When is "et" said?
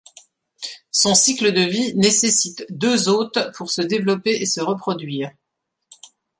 4.31-4.47